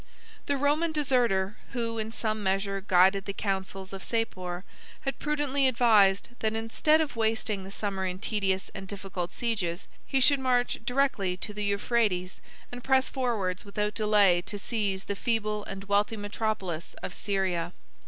[0.47, 4.63] The Roman deserter, who in some measure guided the councils of Sapor,
[5.01, 10.19] had prudently advised, that, instead of wasting the summer in tedious and difficult sieges, he
[10.19, 12.41] should march directly to the Euphrates,
[12.71, 17.71] and press forwards without delay to seize the feeble and wealthy metropolis of Syria.